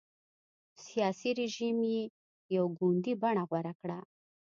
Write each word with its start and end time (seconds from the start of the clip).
سیاسي 0.85 1.29
رژیم 1.39 1.77
یې 1.91 2.01
یو 2.55 2.65
ګوندي 2.77 3.13
بڼه 3.21 3.43
غوره 3.49 3.73
کړه. 3.81 3.99